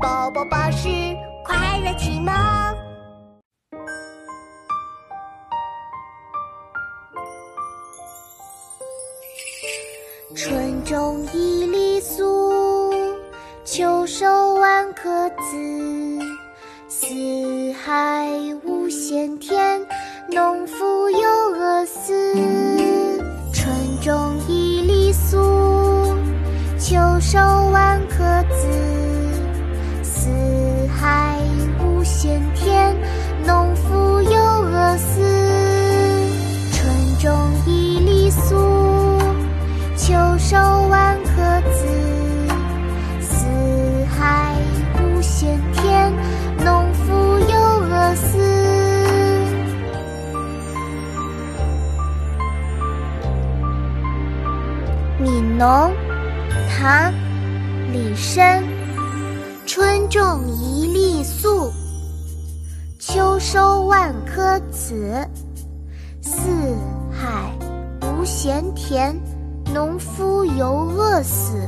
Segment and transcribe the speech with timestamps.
[0.00, 0.88] 宝宝巴士
[1.44, 2.32] 快乐启蒙。
[10.36, 12.52] 春种一粒粟，
[13.64, 16.18] 秋收万颗子。
[16.88, 17.06] 四
[17.72, 18.28] 海
[18.64, 19.84] 无闲田，
[20.30, 22.34] 农夫犹饿死。
[23.52, 26.16] 春种一粒粟，
[26.78, 27.38] 秋收
[27.72, 28.24] 万颗
[55.20, 55.66] 悯农》
[56.78, 57.12] 唐·
[57.90, 58.62] 李绅，
[59.66, 61.72] 春种一粒粟，
[63.00, 65.28] 秋收万颗子。
[66.20, 66.38] 四
[67.10, 67.52] 海
[68.00, 69.12] 无闲田，
[69.74, 71.66] 农夫犹饿死。